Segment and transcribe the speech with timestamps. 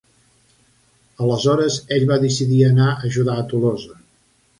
[1.25, 3.99] Aleshores ell va decidir anar a ajudar Tolosa.